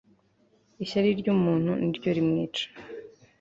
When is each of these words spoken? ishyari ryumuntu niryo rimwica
ishyari 0.83 1.09
ryumuntu 1.19 1.71
niryo 1.85 2.09
rimwica 2.17 2.65